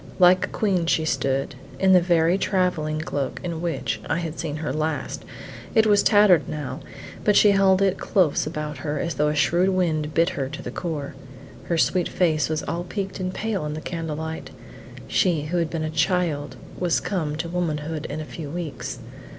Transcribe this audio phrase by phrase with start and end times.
[0.17, 4.55] Like a queen she stood, in the very travelling cloak in which I had seen
[4.55, 5.23] her last;
[5.75, 6.79] it was tattered now,
[7.23, 10.61] but she held it close about her as though a shrewd wind bit her to
[10.63, 11.13] the core.
[11.65, 14.49] Her sweet face was all peeked and pale in the candle light:
[15.07, 18.97] she who had been a child was come to womanhood in a few weeks.